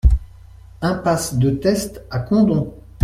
[0.81, 2.73] Impasse de Teste à Condom